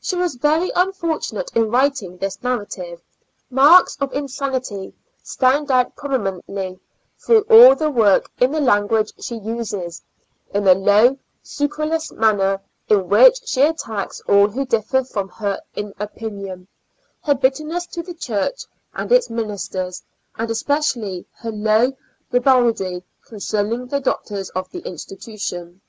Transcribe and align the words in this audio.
She 0.00 0.16
was 0.16 0.34
very 0.34 0.72
unfortunate 0.74 1.52
in 1.54 1.70
writing 1.70 2.16
this 2.16 2.42
narrative; 2.42 3.02
marks 3.52 3.96
of 4.00 4.12
insanity 4.12 4.96
stand 5.22 5.70
out 5.70 5.94
prominently 5.94 6.80
through 7.24 7.42
all 7.42 7.76
the 7.76 7.88
work 7.88 8.32
in 8.40 8.50
the 8.50 8.60
lan 8.60 8.88
guage 8.88 9.12
she 9.22 9.36
uses, 9.36 10.02
in 10.52 10.64
the 10.64 10.74
low 10.74 11.18
scurrilous 11.44 12.10
manner 12.10 12.60
in 12.88 13.08
which 13.08 13.42
she 13.46 13.62
attacks 13.62 14.20
all 14.22 14.48
who 14.48 14.66
differ 14.66 15.04
from 15.04 15.28
her 15.28 15.60
in 15.76 15.94
opinion, 16.00 16.66
her 17.22 17.36
bitterness 17.36 17.86
to 17.92 18.02
the 18.02 18.14
Church, 18.14 18.64
and 18.92 19.12
its 19.12 19.30
ministers, 19.30 20.02
and 20.34 20.50
especially 20.50 21.26
her 21.34 21.52
low 21.52 21.92
ribaldry 22.32 23.04
concerning 23.24 23.86
the 23.86 24.00
doctors 24.00 24.50
of 24.50 24.68
the 24.72 24.80
institution. 24.80 25.80